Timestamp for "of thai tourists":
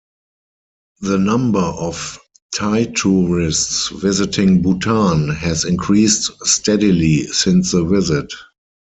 1.59-3.89